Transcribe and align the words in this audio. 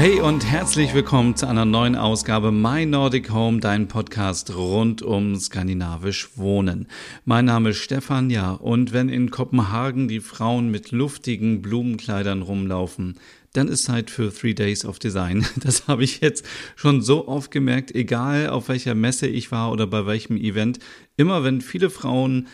Hey 0.00 0.18
und 0.18 0.46
herzlich 0.50 0.94
willkommen 0.94 1.36
zu 1.36 1.46
einer 1.46 1.66
neuen 1.66 1.94
Ausgabe 1.94 2.50
My 2.52 2.86
Nordic 2.86 3.30
Home, 3.32 3.60
dein 3.60 3.86
Podcast 3.86 4.56
rund 4.56 5.02
um 5.02 5.36
skandinavisch 5.36 6.38
Wohnen. 6.38 6.88
Mein 7.26 7.44
Name 7.44 7.68
ist 7.68 7.80
Stefan, 7.80 8.30
ja, 8.30 8.52
und 8.52 8.94
wenn 8.94 9.10
in 9.10 9.30
Kopenhagen 9.30 10.08
die 10.08 10.20
Frauen 10.20 10.70
mit 10.70 10.90
luftigen 10.90 11.60
Blumenkleidern 11.60 12.40
rumlaufen, 12.40 13.18
dann 13.52 13.68
ist 13.68 13.84
Zeit 13.84 14.10
für 14.10 14.32
Three 14.32 14.54
Days 14.54 14.86
of 14.86 14.98
Design. 14.98 15.44
Das 15.56 15.86
habe 15.86 16.02
ich 16.02 16.22
jetzt 16.22 16.46
schon 16.76 17.02
so 17.02 17.28
oft 17.28 17.50
gemerkt, 17.50 17.94
egal 17.94 18.48
auf 18.48 18.70
welcher 18.70 18.94
Messe 18.94 19.26
ich 19.26 19.52
war 19.52 19.70
oder 19.70 19.86
bei 19.86 20.06
welchem 20.06 20.38
Event. 20.38 20.78
Immer 21.18 21.44
wenn 21.44 21.60
viele 21.60 21.90
Frauen 21.90 22.48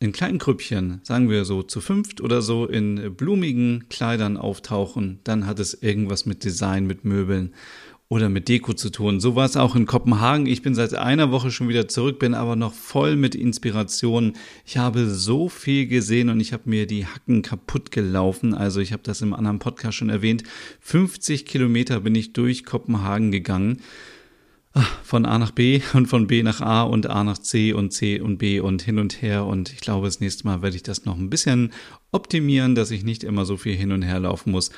in 0.00 0.12
kleinen 0.12 0.38
Grüppchen, 0.38 1.00
sagen 1.02 1.30
wir 1.30 1.44
so 1.44 1.62
zu 1.62 1.80
fünft 1.80 2.20
oder 2.20 2.42
so, 2.42 2.66
in 2.66 3.14
blumigen 3.16 3.88
Kleidern 3.88 4.36
auftauchen, 4.36 5.20
dann 5.24 5.46
hat 5.46 5.58
es 5.58 5.74
irgendwas 5.74 6.26
mit 6.26 6.44
Design, 6.44 6.86
mit 6.86 7.04
Möbeln 7.04 7.54
oder 8.08 8.28
mit 8.28 8.48
Deko 8.48 8.74
zu 8.74 8.90
tun. 8.90 9.18
So 9.18 9.34
war 9.34 9.46
es 9.46 9.56
auch 9.56 9.74
in 9.74 9.86
Kopenhagen. 9.86 10.46
Ich 10.46 10.62
bin 10.62 10.74
seit 10.74 10.94
einer 10.94 11.30
Woche 11.32 11.50
schon 11.50 11.68
wieder 11.68 11.88
zurück, 11.88 12.18
bin 12.18 12.34
aber 12.34 12.54
noch 12.54 12.74
voll 12.74 13.16
mit 13.16 13.34
Inspiration. 13.34 14.34
Ich 14.66 14.76
habe 14.76 15.08
so 15.08 15.48
viel 15.48 15.86
gesehen 15.86 16.28
und 16.28 16.38
ich 16.38 16.52
habe 16.52 16.68
mir 16.68 16.86
die 16.86 17.06
Hacken 17.06 17.42
kaputt 17.42 17.90
gelaufen. 17.90 18.54
Also 18.54 18.80
ich 18.80 18.92
habe 18.92 19.02
das 19.02 19.22
im 19.22 19.32
anderen 19.32 19.58
Podcast 19.58 19.96
schon 19.96 20.10
erwähnt. 20.10 20.44
50 20.80 21.46
Kilometer 21.46 22.00
bin 22.00 22.14
ich 22.14 22.34
durch 22.34 22.64
Kopenhagen 22.64 23.32
gegangen 23.32 23.80
von 25.04 25.24
A 25.24 25.38
nach 25.38 25.52
B 25.52 25.80
und 25.92 26.06
von 26.06 26.26
B 26.26 26.42
nach 26.42 26.60
A 26.60 26.82
und 26.82 27.08
A 27.08 27.22
nach 27.22 27.38
C 27.38 27.72
und 27.72 27.92
C 27.92 28.20
und 28.20 28.38
B 28.38 28.60
und 28.60 28.82
hin 28.82 28.98
und 28.98 29.22
her. 29.22 29.44
Und 29.44 29.72
ich 29.72 29.80
glaube, 29.80 30.06
das 30.06 30.20
nächste 30.20 30.46
Mal 30.46 30.62
werde 30.62 30.76
ich 30.76 30.82
das 30.82 31.04
noch 31.04 31.16
ein 31.16 31.30
bisschen 31.30 31.72
optimieren, 32.10 32.74
dass 32.74 32.90
ich 32.90 33.04
nicht 33.04 33.24
immer 33.24 33.44
so 33.44 33.56
viel 33.56 33.76
hin 33.76 33.92
und 33.92 34.02
her 34.02 34.20
laufen 34.20 34.50
muss. 34.50 34.70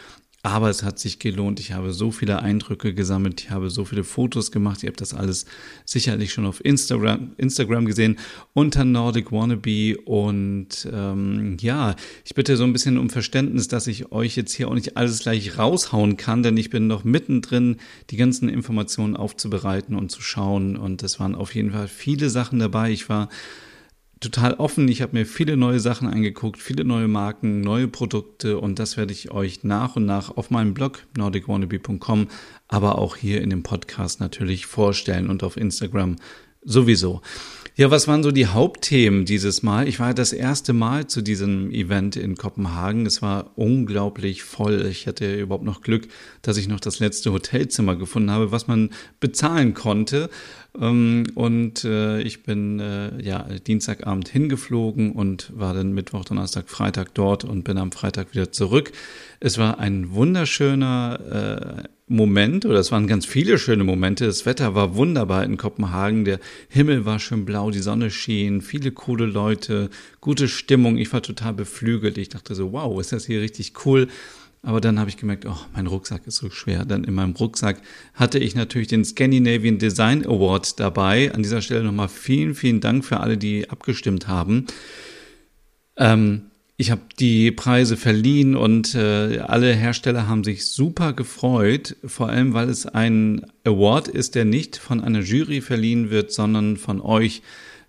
Aber 0.46 0.70
es 0.70 0.84
hat 0.84 1.00
sich 1.00 1.18
gelohnt. 1.18 1.58
Ich 1.58 1.72
habe 1.72 1.92
so 1.92 2.12
viele 2.12 2.40
Eindrücke 2.40 2.94
gesammelt. 2.94 3.40
Ich 3.40 3.50
habe 3.50 3.68
so 3.68 3.84
viele 3.84 4.04
Fotos 4.04 4.52
gemacht. 4.52 4.84
Ihr 4.84 4.90
habt 4.90 5.00
das 5.00 5.12
alles 5.12 5.44
sicherlich 5.84 6.32
schon 6.32 6.46
auf 6.46 6.64
Instagram, 6.64 7.32
Instagram 7.36 7.84
gesehen 7.84 8.16
unter 8.54 8.84
Nordic 8.84 9.32
Wannabe. 9.32 9.96
Und 10.04 10.88
ähm, 10.92 11.56
ja, 11.60 11.96
ich 12.24 12.36
bitte 12.36 12.56
so 12.56 12.62
ein 12.62 12.72
bisschen 12.72 12.96
um 12.96 13.10
Verständnis, 13.10 13.66
dass 13.66 13.88
ich 13.88 14.12
euch 14.12 14.36
jetzt 14.36 14.52
hier 14.52 14.68
auch 14.68 14.74
nicht 14.74 14.96
alles 14.96 15.18
gleich 15.18 15.58
raushauen 15.58 16.16
kann, 16.16 16.44
denn 16.44 16.56
ich 16.56 16.70
bin 16.70 16.86
noch 16.86 17.02
mittendrin, 17.02 17.78
die 18.10 18.16
ganzen 18.16 18.48
Informationen 18.48 19.16
aufzubereiten 19.16 19.96
und 19.96 20.12
zu 20.12 20.22
schauen. 20.22 20.76
Und 20.76 21.02
es 21.02 21.18
waren 21.18 21.34
auf 21.34 21.56
jeden 21.56 21.72
Fall 21.72 21.88
viele 21.88 22.30
Sachen 22.30 22.60
dabei. 22.60 22.92
Ich 22.92 23.08
war 23.08 23.30
total 24.20 24.54
offen. 24.54 24.88
Ich 24.88 25.02
habe 25.02 25.16
mir 25.16 25.26
viele 25.26 25.56
neue 25.56 25.80
Sachen 25.80 26.08
angeguckt, 26.08 26.60
viele 26.60 26.84
neue 26.84 27.08
Marken, 27.08 27.60
neue 27.60 27.88
Produkte 27.88 28.58
und 28.58 28.78
das 28.78 28.96
werde 28.96 29.12
ich 29.12 29.30
euch 29.30 29.62
nach 29.64 29.96
und 29.96 30.06
nach 30.06 30.36
auf 30.36 30.50
meinem 30.50 30.74
Blog 30.74 31.04
nordicwannabe.com, 31.16 32.28
aber 32.68 32.98
auch 32.98 33.16
hier 33.16 33.42
in 33.42 33.50
dem 33.50 33.62
Podcast 33.62 34.20
natürlich 34.20 34.66
vorstellen 34.66 35.28
und 35.28 35.42
auf 35.42 35.56
Instagram 35.56 36.16
sowieso. 36.62 37.22
Ja, 37.78 37.90
was 37.90 38.08
waren 38.08 38.22
so 38.22 38.30
die 38.30 38.46
Hauptthemen 38.46 39.26
dieses 39.26 39.62
Mal? 39.62 39.86
Ich 39.86 40.00
war 40.00 40.14
das 40.14 40.32
erste 40.32 40.72
Mal 40.72 41.08
zu 41.08 41.20
diesem 41.20 41.70
Event 41.70 42.16
in 42.16 42.34
Kopenhagen. 42.34 43.04
Es 43.04 43.20
war 43.20 43.52
unglaublich 43.54 44.44
voll. 44.44 44.86
Ich 44.90 45.06
hatte 45.06 45.38
überhaupt 45.38 45.66
noch 45.66 45.82
Glück, 45.82 46.08
dass 46.40 46.56
ich 46.56 46.68
noch 46.68 46.80
das 46.80 47.00
letzte 47.00 47.32
Hotelzimmer 47.32 47.94
gefunden 47.96 48.30
habe, 48.30 48.50
was 48.50 48.66
man 48.66 48.88
bezahlen 49.20 49.74
konnte. 49.74 50.30
Ähm, 50.80 51.24
und 51.34 51.84
äh, 51.84 52.20
ich 52.22 52.42
bin 52.42 52.80
äh, 52.80 53.22
ja 53.22 53.42
Dienstagabend 53.66 54.28
hingeflogen 54.28 55.12
und 55.12 55.52
war 55.54 55.74
dann 55.74 55.92
Mittwoch, 55.92 56.24
Donnerstag, 56.24 56.68
Freitag 56.68 57.14
dort 57.14 57.44
und 57.44 57.64
bin 57.64 57.78
am 57.78 57.92
Freitag 57.92 58.32
wieder 58.32 58.52
zurück. 58.52 58.92
Es 59.40 59.58
war 59.58 59.78
ein 59.78 60.12
wunderschöner 60.12 61.84
äh, 61.84 61.88
Moment, 62.08 62.64
oder 62.64 62.78
es 62.78 62.92
waren 62.92 63.08
ganz 63.08 63.26
viele 63.26 63.58
schöne 63.58 63.82
Momente. 63.82 64.26
Das 64.26 64.46
Wetter 64.46 64.76
war 64.76 64.94
wunderbar 64.94 65.44
in 65.44 65.56
Kopenhagen. 65.56 66.24
Der 66.24 66.38
Himmel 66.68 67.04
war 67.04 67.18
schön 67.18 67.44
blau, 67.44 67.72
die 67.72 67.80
Sonne 67.80 68.10
schien, 68.10 68.60
viele 68.62 68.92
coole 68.92 69.26
Leute, 69.26 69.90
gute 70.20 70.46
Stimmung. 70.46 70.98
Ich 70.98 71.12
war 71.12 71.22
total 71.22 71.54
beflügelt. 71.54 72.16
Ich 72.16 72.28
dachte 72.28 72.54
so, 72.54 72.72
wow, 72.72 73.00
ist 73.00 73.12
das 73.12 73.26
hier 73.26 73.40
richtig 73.40 73.72
cool. 73.84 74.06
Aber 74.62 74.80
dann 74.80 74.98
habe 74.98 75.08
ich 75.08 75.16
gemerkt, 75.16 75.46
oh, 75.46 75.56
mein 75.74 75.86
Rucksack 75.86 76.26
ist 76.26 76.36
so 76.36 76.50
schwer. 76.50 76.84
Dann 76.84 77.04
in 77.04 77.14
meinem 77.14 77.34
Rucksack 77.34 77.80
hatte 78.14 78.38
ich 78.38 78.54
natürlich 78.54 78.88
den 78.88 79.04
Scandinavian 79.04 79.78
Design 79.78 80.26
Award 80.26 80.80
dabei. 80.80 81.32
An 81.32 81.42
dieser 81.42 81.62
Stelle 81.62 81.84
nochmal 81.84 82.08
vielen, 82.08 82.54
vielen 82.54 82.80
Dank 82.80 83.04
für 83.04 83.20
alle, 83.20 83.38
die 83.38 83.70
abgestimmt 83.70 84.26
haben. 84.26 84.66
Ähm, 85.96 86.50
ich 86.78 86.90
habe 86.90 87.00
die 87.18 87.52
Preise 87.52 87.96
verliehen 87.96 88.54
und 88.54 88.94
äh, 88.94 89.38
alle 89.38 89.72
Hersteller 89.72 90.28
haben 90.28 90.44
sich 90.44 90.66
super 90.66 91.14
gefreut, 91.14 91.96
vor 92.04 92.28
allem 92.28 92.52
weil 92.52 92.68
es 92.68 92.84
ein 92.84 93.46
Award 93.64 94.08
ist, 94.08 94.34
der 94.34 94.44
nicht 94.44 94.76
von 94.76 95.00
einer 95.00 95.20
Jury 95.20 95.62
verliehen 95.62 96.10
wird, 96.10 96.32
sondern 96.32 96.76
von 96.76 97.00
euch 97.00 97.40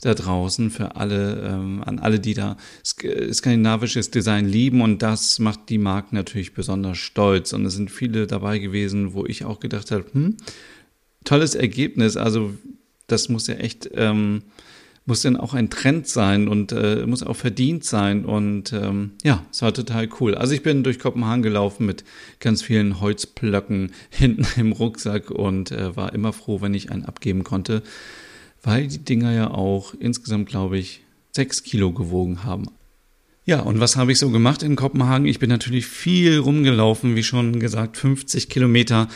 da 0.01 0.13
draußen 0.13 0.69
für 0.69 0.95
alle, 0.95 1.41
ähm, 1.47 1.83
an 1.83 1.99
alle, 1.99 2.19
die 2.19 2.33
da 2.33 2.57
skandinavisches 2.83 4.11
Design 4.11 4.47
lieben 4.47 4.81
und 4.81 5.01
das 5.01 5.39
macht 5.39 5.69
die 5.69 5.77
Marken 5.77 6.15
natürlich 6.15 6.53
besonders 6.53 6.97
stolz 6.97 7.53
und 7.53 7.65
es 7.65 7.73
sind 7.73 7.91
viele 7.91 8.27
dabei 8.27 8.59
gewesen, 8.59 9.13
wo 9.13 9.25
ich 9.25 9.45
auch 9.45 9.59
gedacht 9.59 9.91
habe, 9.91 10.05
hm, 10.11 10.37
tolles 11.23 11.55
Ergebnis, 11.55 12.17
also 12.17 12.53
das 13.07 13.29
muss 13.29 13.47
ja 13.47 13.55
echt 13.55 13.89
ähm, 13.93 14.43
muss 15.07 15.21
dann 15.21 15.37
auch 15.37 15.53
ein 15.53 15.69
Trend 15.69 16.05
sein 16.05 16.49
und 16.49 16.73
äh, 16.73 17.05
muss 17.07 17.23
auch 17.23 17.37
verdient 17.37 17.85
sein. 17.85 18.25
Und 18.25 18.73
ähm, 18.73 19.11
ja, 19.23 19.45
es 19.51 19.61
war 19.61 19.73
total 19.73 20.09
cool. 20.19 20.35
Also 20.35 20.53
ich 20.53 20.63
bin 20.63 20.83
durch 20.83 20.99
Kopenhagen 20.99 21.41
gelaufen 21.41 21.85
mit 21.85 22.03
ganz 22.41 22.61
vielen 22.61 22.99
Holzplöcken 22.99 23.93
hinten 24.09 24.45
im 24.59 24.73
Rucksack 24.73 25.31
und 25.31 25.71
äh, 25.71 25.95
war 25.95 26.13
immer 26.13 26.33
froh, 26.33 26.61
wenn 26.61 26.73
ich 26.73 26.91
einen 26.91 27.05
abgeben 27.05 27.45
konnte, 27.45 27.83
weil 28.67 28.87
die 28.87 28.99
Dinger 28.99 29.31
ja 29.31 29.49
auch 29.49 29.93
insgesamt, 29.97 30.49
glaube 30.49 30.77
ich, 30.77 30.99
sechs 31.31 31.63
Kilo 31.63 31.93
gewogen 31.93 32.43
haben. 32.43 32.65
Ja, 33.45 33.61
und 33.61 33.79
was 33.79 33.95
habe 33.95 34.11
ich 34.11 34.19
so 34.19 34.29
gemacht 34.29 34.61
in 34.61 34.75
Kopenhagen? 34.75 35.25
Ich 35.25 35.39
bin 35.39 35.49
natürlich 35.49 35.85
viel 35.85 36.37
rumgelaufen, 36.37 37.15
wie 37.15 37.23
schon 37.23 37.61
gesagt, 37.61 37.95
50 37.95 38.49
Kilometer 38.49 39.07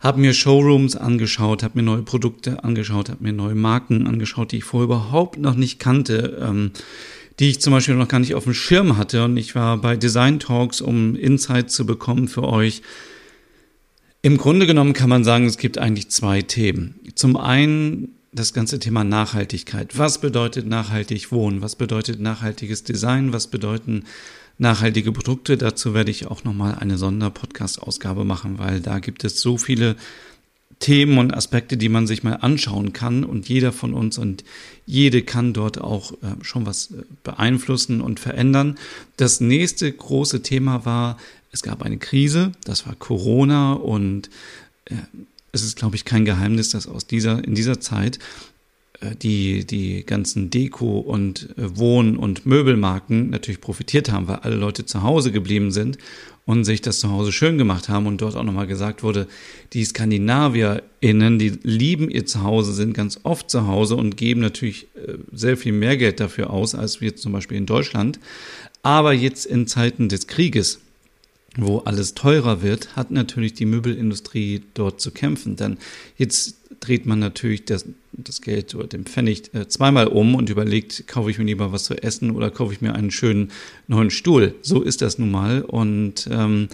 habe 0.00 0.20
mir 0.20 0.32
Showrooms 0.32 0.96
angeschaut, 0.96 1.62
habe 1.62 1.78
mir 1.78 1.82
neue 1.82 2.02
Produkte 2.02 2.64
angeschaut, 2.64 3.10
habe 3.10 3.22
mir 3.22 3.34
neue 3.34 3.54
Marken 3.54 4.06
angeschaut, 4.06 4.52
die 4.52 4.58
ich 4.58 4.64
vorher 4.64 4.86
überhaupt 4.86 5.38
noch 5.38 5.54
nicht 5.54 5.78
kannte, 5.78 6.38
ähm, 6.42 6.70
die 7.40 7.50
ich 7.50 7.60
zum 7.60 7.74
Beispiel 7.74 7.96
noch 7.96 8.08
gar 8.08 8.20
nicht 8.20 8.34
auf 8.34 8.44
dem 8.44 8.54
Schirm 8.54 8.96
hatte. 8.96 9.24
Und 9.24 9.36
ich 9.36 9.54
war 9.54 9.76
bei 9.76 9.96
Design 9.96 10.40
Talks, 10.40 10.80
um 10.80 11.14
Insights 11.14 11.74
zu 11.74 11.84
bekommen 11.84 12.28
für 12.28 12.44
euch. 12.44 12.80
Im 14.22 14.38
Grunde 14.38 14.66
genommen 14.66 14.94
kann 14.94 15.10
man 15.10 15.24
sagen, 15.24 15.44
es 15.44 15.58
gibt 15.58 15.76
eigentlich 15.76 16.08
zwei 16.08 16.40
Themen. 16.40 17.00
Zum 17.14 17.36
einen 17.36 18.14
das 18.34 18.52
ganze 18.52 18.78
Thema 18.78 19.04
Nachhaltigkeit. 19.04 19.96
Was 19.96 20.20
bedeutet 20.20 20.66
nachhaltig 20.66 21.30
wohnen? 21.32 21.62
Was 21.62 21.76
bedeutet 21.76 22.20
nachhaltiges 22.20 22.82
Design? 22.82 23.32
Was 23.32 23.46
bedeuten 23.46 24.04
nachhaltige 24.58 25.12
Produkte. 25.12 25.56
Dazu 25.56 25.94
werde 25.94 26.10
ich 26.10 26.26
auch 26.26 26.44
nochmal 26.44 26.76
eine 26.76 26.98
Sonderpodcast-Ausgabe 26.98 28.24
machen, 28.24 28.58
weil 28.58 28.80
da 28.80 28.98
gibt 28.98 29.24
es 29.24 29.40
so 29.40 29.58
viele 29.58 29.96
Themen 30.80 31.18
und 31.18 31.32
Aspekte, 31.32 31.76
die 31.76 31.88
man 31.88 32.06
sich 32.06 32.22
mal 32.24 32.34
anschauen 32.34 32.92
kann 32.92 33.24
und 33.24 33.48
jeder 33.48 33.72
von 33.72 33.94
uns 33.94 34.18
und 34.18 34.44
jede 34.86 35.22
kann 35.22 35.52
dort 35.52 35.80
auch 35.80 36.12
äh, 36.12 36.16
schon 36.42 36.66
was 36.66 36.90
äh, 36.90 37.04
beeinflussen 37.22 38.00
und 38.00 38.20
verändern. 38.20 38.76
Das 39.16 39.40
nächste 39.40 39.90
große 39.90 40.42
Thema 40.42 40.84
war, 40.84 41.16
es 41.52 41.62
gab 41.62 41.82
eine 41.82 41.98
Krise, 41.98 42.52
das 42.64 42.86
war 42.86 42.96
Corona 42.96 43.74
und 43.74 44.28
äh, 44.86 44.94
es 45.54 45.62
ist, 45.62 45.76
glaube 45.76 45.96
ich, 45.96 46.04
kein 46.04 46.24
Geheimnis, 46.24 46.70
dass 46.70 46.86
aus 46.88 47.06
dieser, 47.06 47.44
in 47.44 47.54
dieser 47.54 47.80
Zeit 47.80 48.18
äh, 49.00 49.14
die, 49.16 49.64
die 49.64 50.04
ganzen 50.04 50.50
Deko- 50.50 51.00
und 51.00 51.50
äh, 51.56 51.76
Wohn- 51.78 52.16
und 52.16 52.44
Möbelmarken 52.44 53.30
natürlich 53.30 53.60
profitiert 53.60 54.10
haben, 54.10 54.28
weil 54.28 54.36
alle 54.36 54.56
Leute 54.56 54.84
zu 54.84 55.02
Hause 55.02 55.32
geblieben 55.32 55.70
sind 55.70 55.98
und 56.44 56.64
sich 56.64 56.82
das 56.82 56.98
zu 57.00 57.10
Hause 57.10 57.32
schön 57.32 57.56
gemacht 57.56 57.88
haben 57.88 58.06
und 58.06 58.20
dort 58.20 58.36
auch 58.36 58.42
nochmal 58.42 58.66
gesagt 58.66 59.02
wurde, 59.02 59.28
die 59.72 59.84
SkandinavierInnen, 59.84 61.38
die 61.38 61.52
lieben 61.62 62.10
ihr 62.10 62.26
Zuhause, 62.26 62.72
sind 62.72 62.92
ganz 62.92 63.20
oft 63.22 63.48
zu 63.48 63.66
Hause 63.66 63.96
und 63.96 64.16
geben 64.16 64.40
natürlich 64.40 64.88
äh, 64.96 65.14
sehr 65.32 65.56
viel 65.56 65.72
mehr 65.72 65.96
Geld 65.96 66.20
dafür 66.20 66.50
aus, 66.50 66.74
als 66.74 67.00
wir 67.00 67.16
zum 67.16 67.32
Beispiel 67.32 67.56
in 67.56 67.66
Deutschland. 67.66 68.18
Aber 68.82 69.12
jetzt 69.14 69.46
in 69.46 69.66
Zeiten 69.66 70.10
des 70.10 70.26
Krieges, 70.26 70.80
wo 71.56 71.78
alles 71.78 72.14
teurer 72.14 72.62
wird, 72.62 72.96
hat 72.96 73.10
natürlich 73.10 73.54
die 73.54 73.66
Möbelindustrie 73.66 74.62
dort 74.74 75.00
zu 75.00 75.10
kämpfen. 75.10 75.56
Denn 75.56 75.78
jetzt 76.16 76.56
dreht 76.80 77.06
man 77.06 77.18
natürlich 77.18 77.64
das, 77.64 77.86
das 78.12 78.40
Geld 78.40 78.74
oder 78.74 78.86
den 78.86 79.04
Pfennig 79.04 79.54
äh, 79.54 79.68
zweimal 79.68 80.08
um 80.08 80.34
und 80.34 80.50
überlegt, 80.50 81.06
kaufe 81.06 81.30
ich 81.30 81.38
mir 81.38 81.44
lieber 81.44 81.72
was 81.72 81.84
zu 81.84 81.94
essen 82.02 82.30
oder 82.30 82.50
kaufe 82.50 82.72
ich 82.72 82.80
mir 82.80 82.94
einen 82.94 83.10
schönen 83.10 83.50
neuen 83.86 84.10
Stuhl. 84.10 84.54
So 84.62 84.82
ist 84.82 85.02
das 85.02 85.18
nun 85.18 85.30
mal. 85.30 85.62
Und 85.62 86.28
ähm, 86.30 86.68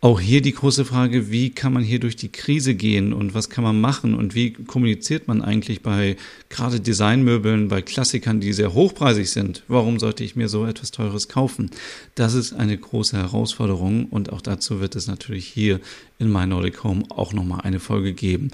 auch 0.00 0.20
hier 0.20 0.40
die 0.40 0.52
große 0.52 0.84
Frage, 0.84 1.32
wie 1.32 1.50
kann 1.50 1.72
man 1.72 1.82
hier 1.82 1.98
durch 1.98 2.14
die 2.14 2.30
Krise 2.30 2.74
gehen 2.74 3.12
und 3.12 3.34
was 3.34 3.50
kann 3.50 3.64
man 3.64 3.80
machen 3.80 4.14
und 4.14 4.34
wie 4.34 4.52
kommuniziert 4.52 5.26
man 5.26 5.42
eigentlich 5.42 5.82
bei 5.82 6.16
gerade 6.50 6.78
Designmöbeln, 6.78 7.66
bei 7.66 7.82
Klassikern, 7.82 8.38
die 8.38 8.52
sehr 8.52 8.74
hochpreisig 8.74 9.28
sind? 9.28 9.64
Warum 9.66 9.98
sollte 9.98 10.22
ich 10.22 10.36
mir 10.36 10.48
so 10.48 10.64
etwas 10.66 10.92
Teures 10.92 11.26
kaufen? 11.26 11.70
Das 12.14 12.34
ist 12.34 12.52
eine 12.52 12.78
große 12.78 13.16
Herausforderung 13.16 14.06
und 14.06 14.32
auch 14.32 14.40
dazu 14.40 14.80
wird 14.80 14.94
es 14.94 15.08
natürlich 15.08 15.46
hier 15.46 15.80
in 16.20 16.32
My 16.32 16.46
Nordic 16.46 16.84
Home 16.84 17.02
auch 17.08 17.32
nochmal 17.32 17.62
eine 17.62 17.80
Folge 17.80 18.12
geben. 18.12 18.52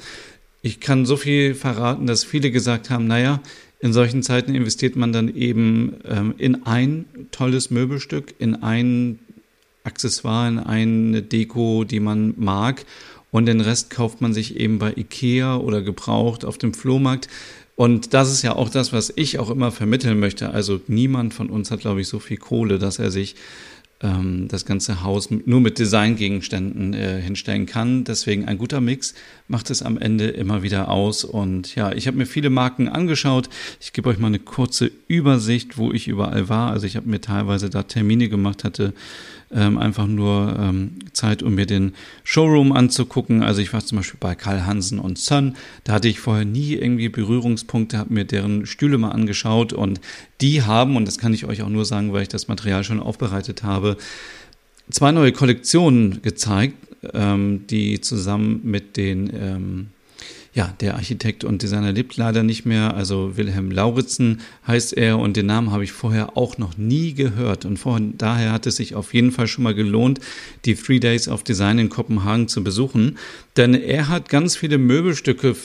Ich 0.62 0.80
kann 0.80 1.04
so 1.04 1.18
viel 1.18 1.54
verraten, 1.54 2.06
dass 2.06 2.24
viele 2.24 2.50
gesagt 2.50 2.88
haben, 2.88 3.06
naja, 3.06 3.42
in 3.80 3.92
solchen 3.92 4.22
Zeiten 4.22 4.54
investiert 4.54 4.96
man 4.96 5.12
dann 5.12 5.34
eben 5.34 5.96
ähm, 6.06 6.34
in 6.38 6.64
ein 6.64 7.04
tolles 7.32 7.70
Möbelstück, 7.70 8.34
in 8.38 8.62
ein 8.62 9.18
Accessoire, 9.84 10.66
eine 10.66 11.22
Deko, 11.22 11.84
die 11.84 12.00
man 12.00 12.34
mag. 12.36 12.84
Und 13.30 13.46
den 13.46 13.60
Rest 13.60 13.90
kauft 13.90 14.20
man 14.20 14.32
sich 14.32 14.56
eben 14.56 14.78
bei 14.78 14.92
Ikea 14.96 15.56
oder 15.56 15.82
gebraucht 15.82 16.44
auf 16.44 16.58
dem 16.58 16.72
Flohmarkt. 16.72 17.28
Und 17.76 18.14
das 18.14 18.30
ist 18.30 18.42
ja 18.42 18.54
auch 18.54 18.68
das, 18.68 18.92
was 18.92 19.12
ich 19.16 19.38
auch 19.38 19.50
immer 19.50 19.72
vermitteln 19.72 20.20
möchte. 20.20 20.50
Also 20.50 20.80
niemand 20.86 21.34
von 21.34 21.50
uns 21.50 21.70
hat, 21.70 21.80
glaube 21.80 22.00
ich, 22.00 22.08
so 22.08 22.20
viel 22.20 22.36
Kohle, 22.36 22.78
dass 22.78 23.00
er 23.00 23.10
sich 23.10 23.34
ähm, 24.00 24.46
das 24.48 24.64
ganze 24.64 25.02
Haus 25.02 25.30
nur 25.30 25.60
mit 25.60 25.78
Designgegenständen 25.78 26.94
äh, 26.94 27.20
hinstellen 27.20 27.66
kann. 27.66 28.04
Deswegen 28.04 28.44
ein 28.44 28.58
guter 28.58 28.80
Mix 28.80 29.14
macht 29.48 29.70
es 29.70 29.82
am 29.82 29.98
Ende 29.98 30.28
immer 30.28 30.62
wieder 30.62 30.88
aus. 30.88 31.24
Und 31.24 31.74
ja, 31.74 31.90
ich 31.92 32.06
habe 32.06 32.16
mir 32.16 32.26
viele 32.26 32.50
Marken 32.50 32.88
angeschaut. 32.88 33.48
Ich 33.80 33.92
gebe 33.92 34.08
euch 34.08 34.18
mal 34.18 34.28
eine 34.28 34.38
kurze 34.38 34.92
Übersicht, 35.08 35.76
wo 35.76 35.90
ich 35.90 36.06
überall 36.06 36.48
war. 36.48 36.70
Also 36.70 36.86
ich 36.86 36.96
habe 36.96 37.08
mir 37.08 37.20
teilweise 37.20 37.70
da 37.70 37.82
Termine 37.82 38.28
gemacht, 38.28 38.62
hatte 38.62 38.94
ähm, 39.54 39.78
einfach 39.78 40.06
nur 40.06 40.56
ähm, 40.58 40.98
Zeit, 41.12 41.42
um 41.42 41.54
mir 41.54 41.66
den 41.66 41.94
Showroom 42.24 42.72
anzugucken. 42.72 43.42
Also 43.42 43.60
ich 43.60 43.72
war 43.72 43.84
zum 43.84 43.96
Beispiel 43.96 44.18
bei 44.20 44.34
Karl 44.34 44.66
Hansen 44.66 44.98
und 44.98 45.18
Son. 45.18 45.56
Da 45.84 45.94
hatte 45.94 46.08
ich 46.08 46.20
vorher 46.20 46.44
nie 46.44 46.74
irgendwie 46.74 47.08
Berührungspunkte, 47.08 47.98
habe 47.98 48.12
mir 48.12 48.24
deren 48.24 48.66
Stühle 48.66 48.98
mal 48.98 49.10
angeschaut 49.10 49.72
und 49.72 50.00
die 50.40 50.62
haben, 50.62 50.96
und 50.96 51.06
das 51.06 51.18
kann 51.18 51.32
ich 51.32 51.44
euch 51.44 51.62
auch 51.62 51.68
nur 51.68 51.84
sagen, 51.84 52.12
weil 52.12 52.22
ich 52.22 52.28
das 52.28 52.48
Material 52.48 52.84
schon 52.84 53.00
aufbereitet 53.00 53.62
habe, 53.62 53.96
zwei 54.90 55.12
neue 55.12 55.32
Kollektionen 55.32 56.20
gezeigt, 56.22 56.76
ähm, 57.12 57.66
die 57.68 58.00
zusammen 58.00 58.60
mit 58.64 58.96
den 58.96 59.30
ähm, 59.34 59.86
ja, 60.54 60.72
der 60.80 60.94
Architekt 60.94 61.42
und 61.42 61.62
Designer 61.62 61.90
lebt 61.90 62.16
leider 62.16 62.44
nicht 62.44 62.64
mehr. 62.64 62.94
Also 62.94 63.36
Wilhelm 63.36 63.72
Lauritzen 63.72 64.40
heißt 64.68 64.96
er 64.96 65.18
und 65.18 65.36
den 65.36 65.46
Namen 65.46 65.72
habe 65.72 65.82
ich 65.82 65.90
vorher 65.90 66.36
auch 66.36 66.58
noch 66.58 66.78
nie 66.78 67.12
gehört. 67.12 67.64
Und 67.64 67.76
von 67.76 68.16
daher 68.16 68.52
hat 68.52 68.64
es 68.66 68.76
sich 68.76 68.94
auf 68.94 69.14
jeden 69.14 69.32
Fall 69.32 69.48
schon 69.48 69.64
mal 69.64 69.74
gelohnt, 69.74 70.20
die 70.64 70.76
Three 70.76 71.00
Days 71.00 71.26
of 71.26 71.42
Design 71.42 71.80
in 71.80 71.88
Kopenhagen 71.88 72.46
zu 72.46 72.62
besuchen. 72.62 73.18
Denn 73.56 73.74
er 73.74 74.08
hat 74.08 74.28
ganz 74.28 74.56
viele 74.56 74.78
Möbelstücke 74.78 75.56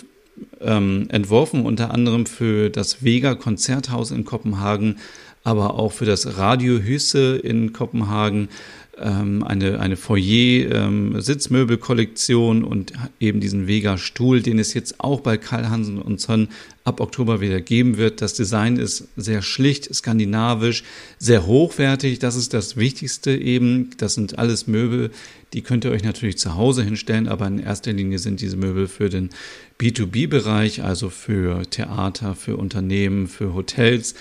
ähm, 0.59 1.05
entworfen, 1.09 1.67
unter 1.67 1.93
anderem 1.93 2.25
für 2.25 2.71
das 2.71 3.03
Vega 3.03 3.35
Konzerthaus 3.35 4.09
in 4.09 4.25
Kopenhagen, 4.25 4.97
aber 5.43 5.75
auch 5.75 5.91
für 5.91 6.05
das 6.05 6.37
Radio 6.37 6.79
Hüsse 6.79 7.37
in 7.37 7.73
Kopenhagen 7.73 8.49
ähm, 9.01 9.43
eine, 9.43 9.79
eine 9.79 9.97
Foyer-Sitzmöbelkollektion 9.97 12.57
ähm, 12.57 12.65
und 12.65 12.93
eben 13.19 13.39
diesen 13.39 13.67
Vega-Stuhl, 13.67 14.41
den 14.41 14.57
es 14.59 14.73
jetzt 14.73 14.99
auch 14.99 15.21
bei 15.21 15.37
Karl 15.37 15.69
Hansen 15.69 15.99
und 15.99 16.21
Son 16.21 16.49
ab 16.83 16.99
Oktober 16.99 17.41
wieder 17.41 17.61
geben 17.61 17.97
wird. 17.97 18.21
Das 18.21 18.33
Design 18.33 18.77
ist 18.77 19.07
sehr 19.15 19.41
schlicht, 19.41 19.93
skandinavisch, 19.93 20.83
sehr 21.17 21.45
hochwertig. 21.45 22.19
Das 22.19 22.35
ist 22.35 22.53
das 22.53 22.77
Wichtigste 22.77 23.31
eben. 23.31 23.91
Das 23.97 24.15
sind 24.15 24.39
alles 24.39 24.67
Möbel, 24.67 25.11
die 25.53 25.61
könnt 25.61 25.85
ihr 25.85 25.91
euch 25.91 26.03
natürlich 26.03 26.37
zu 26.37 26.55
Hause 26.55 26.83
hinstellen, 26.83 27.27
aber 27.27 27.47
in 27.47 27.59
erster 27.59 27.93
Linie 27.93 28.19
sind 28.19 28.41
diese 28.41 28.57
Möbel 28.57 28.87
für 28.87 29.09
den 29.09 29.29
B2B-Bereich, 29.79 30.83
also 30.83 31.09
für 31.09 31.63
Theater, 31.69 32.35
für 32.35 32.57
Unternehmen, 32.57 33.27
für 33.27 33.53
Hotels. 33.53 34.15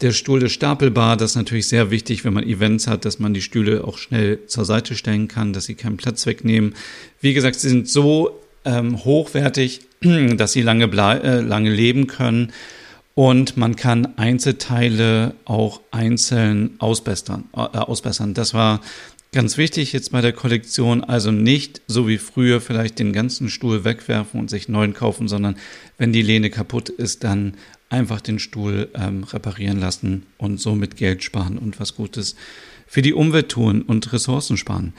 Der 0.00 0.12
Stuhl 0.12 0.44
ist 0.44 0.52
stapelbar, 0.52 1.16
das 1.16 1.32
ist 1.32 1.36
natürlich 1.36 1.66
sehr 1.66 1.90
wichtig, 1.90 2.24
wenn 2.24 2.32
man 2.32 2.44
Events 2.44 2.86
hat, 2.86 3.04
dass 3.04 3.18
man 3.18 3.34
die 3.34 3.42
Stühle 3.42 3.82
auch 3.84 3.98
schnell 3.98 4.46
zur 4.46 4.64
Seite 4.64 4.94
stellen 4.94 5.26
kann, 5.26 5.52
dass 5.52 5.64
sie 5.64 5.74
keinen 5.74 5.96
Platz 5.96 6.24
wegnehmen. 6.24 6.74
Wie 7.20 7.34
gesagt, 7.34 7.56
sie 7.56 7.68
sind 7.68 7.88
so 7.88 8.38
ähm, 8.64 9.04
hochwertig, 9.04 9.80
dass 10.36 10.52
sie 10.52 10.62
lange, 10.62 10.84
äh, 10.84 11.40
lange 11.40 11.70
leben 11.70 12.06
können. 12.06 12.52
Und 13.14 13.56
man 13.56 13.74
kann 13.74 14.16
Einzelteile 14.16 15.34
auch 15.44 15.80
einzeln 15.90 16.76
ausbessern. 16.78 17.44
Äh, 17.52 17.58
ausbessern. 17.58 18.34
Das 18.34 18.54
war 18.54 18.80
ganz 19.32 19.58
wichtig 19.58 19.92
jetzt 19.92 20.12
bei 20.12 20.20
der 20.20 20.32
Kollektion. 20.32 21.02
Also 21.02 21.32
nicht 21.32 21.80
so 21.88 22.06
wie 22.06 22.18
früher 22.18 22.60
vielleicht 22.60 23.00
den 23.00 23.12
ganzen 23.12 23.48
Stuhl 23.48 23.82
wegwerfen 23.82 24.38
und 24.38 24.50
sich 24.50 24.68
neuen 24.68 24.94
kaufen, 24.94 25.26
sondern 25.26 25.56
wenn 25.96 26.12
die 26.12 26.22
Lehne 26.22 26.50
kaputt 26.50 26.88
ist, 26.88 27.24
dann 27.24 27.54
einfach 27.90 28.20
den 28.20 28.38
Stuhl 28.38 28.88
ähm, 28.94 29.24
reparieren 29.24 29.80
lassen 29.80 30.24
und 30.36 30.60
somit 30.60 30.96
Geld 30.96 31.22
sparen 31.22 31.58
und 31.58 31.80
was 31.80 31.94
Gutes 31.94 32.36
für 32.86 33.02
die 33.02 33.14
Umwelt 33.14 33.50
tun 33.50 33.82
und 33.82 34.12
Ressourcen 34.12 34.56
sparen. 34.56 34.92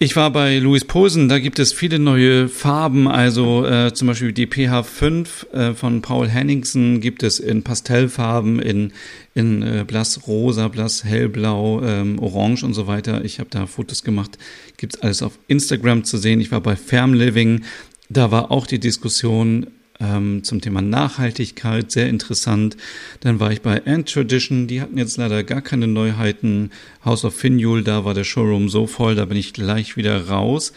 Ich 0.00 0.14
war 0.14 0.30
bei 0.30 0.58
Louis 0.60 0.84
Posen, 0.84 1.28
da 1.28 1.40
gibt 1.40 1.58
es 1.58 1.72
viele 1.72 1.98
neue 1.98 2.48
Farben, 2.48 3.08
also 3.08 3.66
äh, 3.66 3.92
zum 3.92 4.06
Beispiel 4.06 4.32
die 4.32 4.46
PH5 4.46 5.50
äh, 5.50 5.74
von 5.74 6.02
Paul 6.02 6.28
Henningsen 6.28 7.00
gibt 7.00 7.24
es 7.24 7.40
in 7.40 7.64
Pastellfarben, 7.64 8.60
in, 8.60 8.92
in 9.34 9.62
äh, 9.62 9.84
blass 9.84 10.28
rosa, 10.28 10.68
blass 10.68 11.02
hellblau, 11.02 11.82
ähm, 11.82 12.20
orange 12.20 12.62
und 12.62 12.74
so 12.74 12.86
weiter. 12.86 13.24
Ich 13.24 13.40
habe 13.40 13.50
da 13.50 13.66
Fotos 13.66 14.04
gemacht, 14.04 14.38
gibt's 14.76 15.00
alles 15.00 15.20
auf 15.20 15.36
Instagram 15.48 16.04
zu 16.04 16.16
sehen. 16.16 16.40
Ich 16.40 16.52
war 16.52 16.60
bei 16.60 16.76
Farm 16.76 17.12
Living, 17.12 17.64
da 18.08 18.30
war 18.30 18.52
auch 18.52 18.68
die 18.68 18.78
Diskussion, 18.78 19.66
ähm, 20.00 20.44
zum 20.44 20.60
Thema 20.60 20.82
Nachhaltigkeit, 20.82 21.90
sehr 21.90 22.08
interessant. 22.08 22.76
Dann 23.20 23.40
war 23.40 23.50
ich 23.52 23.62
bei 23.62 23.84
Ant 23.86 24.12
Tradition, 24.12 24.66
die 24.66 24.80
hatten 24.80 24.98
jetzt 24.98 25.16
leider 25.16 25.44
gar 25.44 25.60
keine 25.60 25.86
Neuheiten. 25.86 26.70
House 27.04 27.24
of 27.24 27.34
Finjul, 27.34 27.82
da 27.82 28.04
war 28.04 28.14
der 28.14 28.24
Showroom 28.24 28.68
so 28.68 28.86
voll, 28.86 29.14
da 29.14 29.24
bin 29.24 29.36
ich 29.36 29.52
gleich 29.52 29.96
wieder 29.96 30.28
raus. 30.28 30.72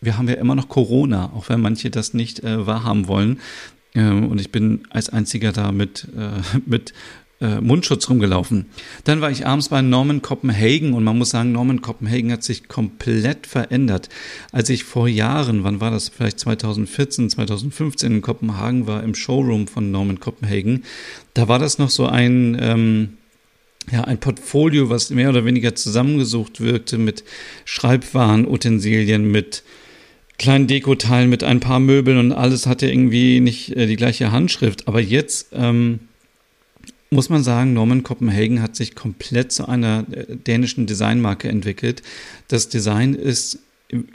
Wir 0.00 0.18
haben 0.18 0.28
ja 0.28 0.34
immer 0.34 0.54
noch 0.54 0.68
Corona, 0.68 1.32
auch 1.34 1.48
wenn 1.48 1.60
manche 1.60 1.90
das 1.90 2.14
nicht 2.14 2.42
äh, 2.42 2.66
wahrhaben 2.66 3.08
wollen. 3.08 3.40
Ähm, 3.94 4.28
und 4.28 4.40
ich 4.40 4.50
bin 4.50 4.82
als 4.90 5.10
einziger 5.10 5.52
da 5.52 5.70
mit, 5.70 6.08
äh, 6.16 6.58
mit 6.66 6.92
äh, 7.42 7.60
Mundschutz 7.60 8.08
rumgelaufen. 8.08 8.66
Dann 9.04 9.20
war 9.20 9.30
ich 9.30 9.46
abends 9.46 9.68
bei 9.68 9.82
Norman 9.82 10.22
Copenhagen 10.22 10.92
und 10.92 11.02
man 11.02 11.18
muss 11.18 11.30
sagen, 11.30 11.52
Norman 11.52 11.82
Copenhagen 11.82 12.30
hat 12.30 12.44
sich 12.44 12.68
komplett 12.68 13.48
verändert. 13.48 14.08
Als 14.52 14.70
ich 14.70 14.84
vor 14.84 15.08
Jahren, 15.08 15.64
wann 15.64 15.80
war 15.80 15.90
das, 15.90 16.08
vielleicht 16.08 16.38
2014, 16.38 17.30
2015 17.30 18.12
in 18.12 18.22
Kopenhagen 18.22 18.86
war, 18.86 19.02
im 19.02 19.16
Showroom 19.16 19.66
von 19.66 19.90
Norman 19.90 20.20
Copenhagen, 20.20 20.84
da 21.34 21.48
war 21.48 21.58
das 21.58 21.78
noch 21.78 21.90
so 21.90 22.06
ein, 22.06 22.56
ähm, 22.60 23.08
ja, 23.90 24.04
ein 24.04 24.18
Portfolio, 24.18 24.88
was 24.88 25.10
mehr 25.10 25.28
oder 25.28 25.44
weniger 25.44 25.74
zusammengesucht 25.74 26.60
wirkte 26.60 26.96
mit 26.96 27.24
Schreibwaren, 27.64 28.46
Utensilien, 28.46 29.28
mit 29.30 29.64
kleinen 30.38 30.68
Dekoteilen, 30.68 31.28
mit 31.28 31.42
ein 31.42 31.58
paar 31.58 31.80
Möbeln 31.80 32.18
und 32.18 32.32
alles 32.32 32.66
hatte 32.66 32.88
irgendwie 32.88 33.40
nicht 33.40 33.76
äh, 33.76 33.86
die 33.86 33.96
gleiche 33.96 34.30
Handschrift. 34.30 34.86
Aber 34.86 35.00
jetzt 35.00 35.48
ähm, 35.52 35.98
muss 37.12 37.28
man 37.28 37.42
sagen, 37.42 37.74
Norman 37.74 38.02
Copenhagen 38.02 38.62
hat 38.62 38.74
sich 38.74 38.94
komplett 38.94 39.52
zu 39.52 39.68
einer 39.68 40.04
äh, 40.10 40.36
dänischen 40.36 40.86
Designmarke 40.86 41.48
entwickelt. 41.48 42.02
Das 42.48 42.68
Design 42.68 43.14
ist, 43.14 43.58